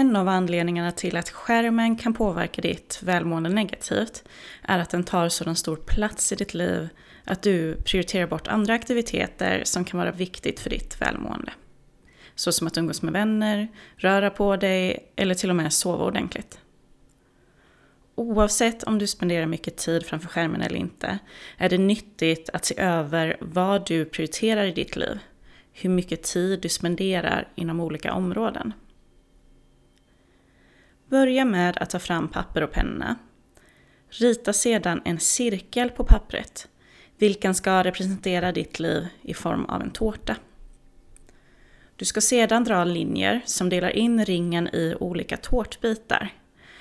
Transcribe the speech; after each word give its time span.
En 0.00 0.16
av 0.16 0.28
anledningarna 0.28 0.92
till 0.92 1.16
att 1.16 1.30
skärmen 1.30 1.96
kan 1.96 2.14
påverka 2.14 2.62
ditt 2.62 3.00
välmående 3.02 3.48
negativt 3.48 4.24
är 4.62 4.78
att 4.78 4.90
den 4.90 5.04
tar 5.04 5.28
sådan 5.28 5.56
stor 5.56 5.76
plats 5.76 6.32
i 6.32 6.36
ditt 6.36 6.54
liv 6.54 6.88
att 7.24 7.42
du 7.42 7.76
prioriterar 7.76 8.26
bort 8.26 8.48
andra 8.48 8.74
aktiviteter 8.74 9.62
som 9.64 9.84
kan 9.84 10.00
vara 10.00 10.12
viktigt 10.12 10.60
för 10.60 10.70
ditt 10.70 11.00
välmående. 11.00 11.52
Så 12.34 12.52
som 12.52 12.66
att 12.66 12.78
umgås 12.78 13.02
med 13.02 13.12
vänner, 13.12 13.68
röra 13.96 14.30
på 14.30 14.56
dig 14.56 15.12
eller 15.16 15.34
till 15.34 15.50
och 15.50 15.56
med 15.56 15.72
sova 15.72 16.04
ordentligt. 16.04 16.60
Oavsett 18.14 18.82
om 18.82 18.98
du 18.98 19.06
spenderar 19.06 19.46
mycket 19.46 19.76
tid 19.76 20.06
framför 20.06 20.28
skärmen 20.28 20.62
eller 20.62 20.76
inte 20.76 21.18
är 21.56 21.68
det 21.68 21.78
nyttigt 21.78 22.50
att 22.52 22.64
se 22.64 22.80
över 22.80 23.36
vad 23.40 23.86
du 23.86 24.04
prioriterar 24.04 24.64
i 24.64 24.72
ditt 24.72 24.96
liv. 24.96 25.18
Hur 25.72 25.90
mycket 25.90 26.22
tid 26.22 26.60
du 26.60 26.68
spenderar 26.68 27.48
inom 27.54 27.80
olika 27.80 28.12
områden. 28.12 28.72
Börja 31.10 31.44
med 31.44 31.78
att 31.78 31.90
ta 31.90 31.98
fram 31.98 32.28
papper 32.28 32.62
och 32.62 32.72
penna. 32.72 33.16
Rita 34.08 34.52
sedan 34.52 35.02
en 35.04 35.20
cirkel 35.20 35.90
på 35.90 36.04
pappret, 36.04 36.68
vilken 37.18 37.54
ska 37.54 37.84
representera 37.84 38.52
ditt 38.52 38.78
liv 38.78 39.06
i 39.22 39.34
form 39.34 39.64
av 39.64 39.82
en 39.82 39.90
tårta. 39.90 40.36
Du 41.96 42.04
ska 42.04 42.20
sedan 42.20 42.64
dra 42.64 42.84
linjer 42.84 43.40
som 43.44 43.68
delar 43.68 43.90
in 43.90 44.24
ringen 44.24 44.68
i 44.68 44.94
olika 45.00 45.36
tårtbitar. 45.36 46.32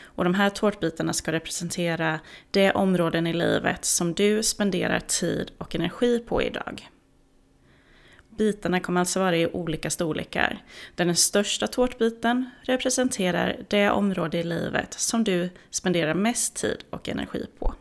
Och 0.02 0.24
de 0.24 0.34
här 0.34 0.50
tårtbitarna 0.50 1.14
ska 1.14 1.32
representera 1.32 2.20
de 2.52 2.72
områden 2.72 3.28
i 3.28 3.34
livet 3.34 3.86
som 3.86 4.14
du 4.14 4.44
spenderar 4.44 5.00
tid 5.00 5.52
och 5.58 5.76
energi 5.76 6.20
på 6.20 6.44
idag. 6.44 6.90
Bitarna 8.40 8.80
kommer 8.80 9.00
alltså 9.00 9.20
vara 9.20 9.38
i 9.38 9.48
olika 9.48 9.90
storlekar. 9.90 10.64
Där 10.96 11.06
den 11.06 11.16
största 11.16 11.68
tårtbiten 11.68 12.50
representerar 12.62 13.66
det 13.68 13.90
område 13.90 14.38
i 14.38 14.44
livet 14.44 14.94
som 14.94 15.24
du 15.24 15.50
spenderar 15.70 16.14
mest 16.14 16.56
tid 16.56 16.84
och 16.90 17.10
energi 17.10 17.46
på. 17.60 17.74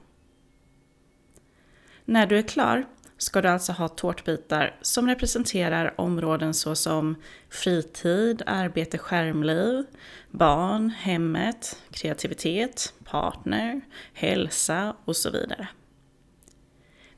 När 2.04 2.26
du 2.26 2.38
är 2.38 2.42
klar 2.42 2.84
ska 3.18 3.42
du 3.42 3.48
alltså 3.48 3.72
ha 3.72 3.88
tårtbitar 3.88 4.76
som 4.82 5.08
representerar 5.08 6.00
områden 6.00 6.54
såsom 6.54 7.16
fritid, 7.50 8.42
arbete, 8.46 8.98
skärmliv, 8.98 9.84
barn, 10.30 10.90
hemmet, 10.90 11.82
kreativitet, 11.90 12.94
partner, 13.04 13.80
hälsa 14.12 14.96
och 15.04 15.16
så 15.16 15.30
vidare. 15.30 15.68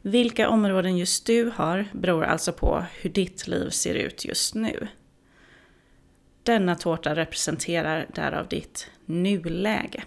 Vilka 0.02 0.48
områden 0.48 0.96
just 0.96 1.26
du 1.26 1.52
har 1.54 1.84
beror 1.92 2.24
alltså 2.24 2.52
på 2.52 2.84
hur 3.00 3.10
ditt 3.10 3.48
liv 3.48 3.70
ser 3.70 3.94
ut 3.94 4.24
just 4.24 4.54
nu. 4.54 4.88
Denna 6.42 6.74
tårta 6.74 7.14
representerar 7.14 8.06
därav 8.14 8.48
ditt 8.48 8.90
nuläge. 9.04 10.02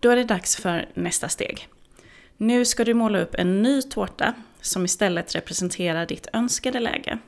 Då 0.00 0.10
är 0.10 0.16
det 0.16 0.24
dags 0.24 0.56
för 0.56 0.88
nästa 0.94 1.28
steg. 1.28 1.68
Nu 2.36 2.64
ska 2.64 2.84
du 2.84 2.94
måla 2.94 3.20
upp 3.20 3.34
en 3.34 3.62
ny 3.62 3.82
tårta 3.82 4.34
som 4.60 4.84
istället 4.84 5.34
representerar 5.34 6.06
ditt 6.06 6.28
önskade 6.32 6.80
läge. 6.80 7.18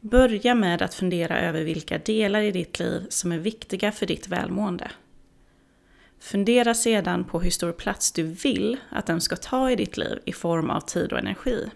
Börja 0.00 0.54
med 0.54 0.82
att 0.82 0.94
fundera 0.94 1.40
över 1.40 1.64
vilka 1.64 1.98
delar 1.98 2.40
i 2.40 2.50
ditt 2.50 2.78
liv 2.78 3.06
som 3.08 3.32
är 3.32 3.38
viktiga 3.38 3.92
för 3.92 4.06
ditt 4.06 4.28
välmående. 4.28 4.90
Fundera 6.20 6.74
sedan 6.74 7.24
på 7.24 7.40
hur 7.40 7.50
stor 7.50 7.72
plats 7.72 8.12
du 8.12 8.22
vill 8.22 8.76
att 8.90 9.06
den 9.06 9.20
ska 9.20 9.36
ta 9.36 9.70
i 9.70 9.76
ditt 9.76 9.96
liv 9.96 10.18
i 10.24 10.32
form 10.32 10.70
av 10.70 10.80
tid 10.80 11.12
och 11.12 11.18
energi. 11.18 11.70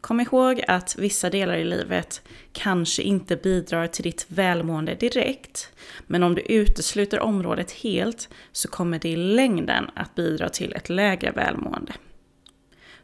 Kom 0.00 0.20
ihåg 0.20 0.62
att 0.68 0.98
vissa 0.98 1.30
delar 1.30 1.56
i 1.56 1.64
livet 1.64 2.22
kanske 2.52 3.02
inte 3.02 3.36
bidrar 3.36 3.86
till 3.86 4.02
ditt 4.02 4.26
välmående 4.28 4.94
direkt, 4.94 5.72
men 6.06 6.22
om 6.22 6.34
du 6.34 6.40
utesluter 6.40 7.20
området 7.20 7.72
helt 7.72 8.28
så 8.52 8.68
kommer 8.68 8.98
det 8.98 9.08
i 9.08 9.16
längden 9.16 9.90
att 9.94 10.14
bidra 10.14 10.48
till 10.48 10.72
ett 10.72 10.88
lägre 10.88 11.30
välmående. 11.30 11.92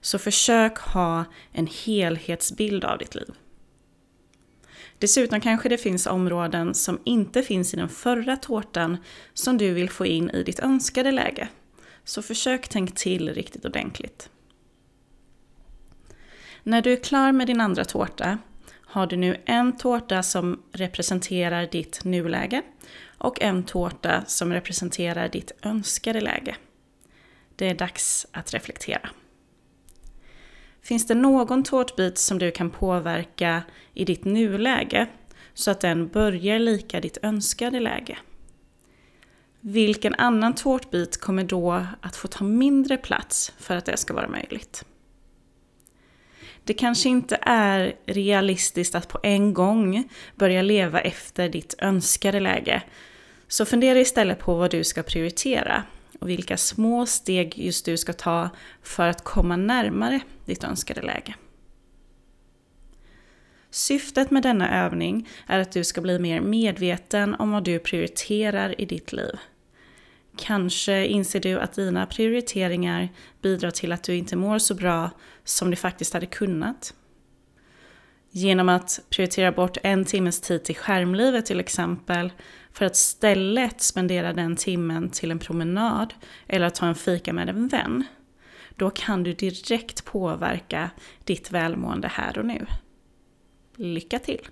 Så 0.01 0.19
försök 0.19 0.79
ha 0.79 1.25
en 1.53 1.69
helhetsbild 1.85 2.85
av 2.85 2.99
ditt 2.99 3.15
liv. 3.15 3.35
Dessutom 4.99 5.41
kanske 5.41 5.69
det 5.69 5.79
finns 5.79 6.07
områden 6.07 6.75
som 6.75 7.01
inte 7.05 7.43
finns 7.43 7.75
i 7.75 7.77
den 7.77 7.89
förra 7.89 8.37
tårtan 8.37 8.97
som 9.35 9.59
du 9.59 9.73
vill 9.73 9.91
få 9.91 10.07
in 10.07 10.31
i 10.31 10.43
ditt 10.43 10.61
önskade 10.61 11.11
läge. 11.11 11.49
Så 12.05 12.23
försök 12.23 12.69
tänk 12.69 12.95
till 12.95 13.35
riktigt 13.35 13.65
ordentligt. 13.65 14.31
När 16.63 16.83
du 16.83 16.93
är 16.93 17.03
klar 17.03 17.33
med 17.33 17.47
din 17.47 17.61
andra 17.61 17.85
tårta 17.85 18.39
har 18.71 19.07
du 19.07 19.17
nu 19.17 19.37
en 19.45 19.77
tårta 19.77 20.23
som 20.23 20.63
representerar 20.73 21.67
ditt 21.67 22.05
nuläge 22.05 22.63
och 23.19 23.43
en 23.43 23.65
tårta 23.65 24.25
som 24.27 24.53
representerar 24.53 25.29
ditt 25.29 25.53
önskade 25.63 26.21
läge. 26.21 26.57
Det 27.57 27.71
är 27.71 27.75
dags 27.75 28.27
att 28.31 28.55
reflektera. 28.55 29.11
Finns 30.87 31.07
det 31.07 31.15
någon 31.15 31.63
tårtbit 31.63 32.19
som 32.19 32.39
du 32.39 32.51
kan 32.51 32.71
påverka 32.71 33.63
i 33.95 34.05
ditt 34.05 34.25
nuläge 34.25 35.07
så 35.55 35.71
att 35.71 35.81
den 35.81 36.09
börjar 36.09 36.59
lika 36.59 37.01
ditt 37.01 37.19
önskade 37.23 37.81
läge? 37.81 38.19
Vilken 39.61 40.15
annan 40.15 40.55
tårtbit 40.55 41.21
kommer 41.21 41.45
då 41.45 41.87
att 42.01 42.17
få 42.17 42.29
ta 42.29 42.45
mindre 42.45 42.97
plats 42.97 43.53
för 43.59 43.77
att 43.77 43.85
det 43.85 43.97
ska 43.97 44.15
vara 44.15 44.29
möjligt? 44.29 44.85
Det 46.65 46.75
kanske 46.75 47.09
inte 47.09 47.39
är 47.43 47.97
realistiskt 48.07 48.95
att 48.95 49.09
på 49.09 49.19
en 49.23 49.55
gång 49.55 50.09
börja 50.35 50.63
leva 50.63 51.01
efter 51.01 51.49
ditt 51.49 51.75
önskade 51.79 52.41
läge. 52.41 52.83
Så 53.49 53.65
fundera 53.65 53.99
istället 53.99 54.39
på 54.39 54.55
vad 54.55 54.71
du 54.71 54.85
ska 54.85 55.03
prioritera 55.03 55.83
och 56.21 56.29
vilka 56.29 56.57
små 56.57 57.07
steg 57.07 57.59
just 57.59 57.85
du 57.85 57.97
ska 57.97 58.13
ta 58.13 58.51
för 58.83 59.09
att 59.09 59.25
komma 59.25 59.57
närmare 59.57 60.21
ditt 60.45 60.65
önskade 60.65 61.03
läge. 61.03 61.35
Syftet 63.71 64.31
med 64.31 64.43
denna 64.43 64.85
övning 64.85 65.29
är 65.47 65.59
att 65.59 65.73
du 65.73 65.85
ska 65.85 66.01
bli 66.01 66.19
mer 66.19 66.41
medveten 66.41 67.35
om 67.35 67.51
vad 67.51 67.65
du 67.65 67.79
prioriterar 67.79 68.81
i 68.81 68.85
ditt 68.85 69.13
liv. 69.13 69.39
Kanske 70.37 71.07
inser 71.07 71.41
du 71.41 71.61
att 71.61 71.73
dina 71.73 72.07
prioriteringar 72.07 73.09
bidrar 73.43 73.71
till 73.71 73.93
att 73.93 74.03
du 74.03 74.15
inte 74.15 74.37
mår 74.37 74.59
så 74.59 74.75
bra 74.75 75.11
som 75.45 75.71
du 75.71 75.77
faktiskt 75.77 76.15
hade 76.15 76.27
kunnat. 76.27 76.95
Genom 78.37 78.69
att 78.69 79.01
prioritera 79.11 79.53
bort 79.53 79.77
en 79.83 80.05
timmes 80.05 80.41
tid 80.41 80.65
till 80.65 80.77
skärmlivet 80.77 81.47
till 81.47 81.61
exempel, 81.61 82.33
för 82.73 82.85
att 82.85 82.97
istället 82.97 83.81
spendera 83.81 84.33
den 84.33 84.57
timmen 84.57 85.11
till 85.11 85.31
en 85.31 85.39
promenad 85.39 86.15
eller 86.47 86.67
att 86.67 86.75
ta 86.75 86.87
en 86.87 86.95
fika 86.95 87.33
med 87.33 87.49
en 87.49 87.69
vän, 87.69 88.05
då 88.75 88.91
kan 88.91 89.23
du 89.23 89.33
direkt 89.33 90.05
påverka 90.05 90.91
ditt 91.25 91.51
välmående 91.51 92.09
här 92.09 92.39
och 92.39 92.47
nu. 92.47 92.67
Lycka 93.77 94.19
till! 94.19 94.49